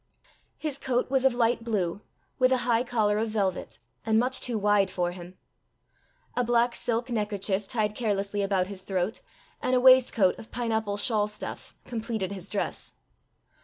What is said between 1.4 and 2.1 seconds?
blue,